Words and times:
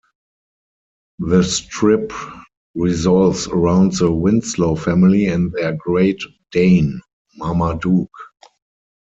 The 1.19 1.43
strip 1.43 2.11
revolves 2.73 3.45
around 3.47 3.91
the 3.93 4.11
Winslow 4.11 4.73
family 4.75 5.27
and 5.27 5.51
their 5.51 5.73
Great 5.73 6.23
Dane, 6.51 7.01
Marmaduke. 7.37 8.09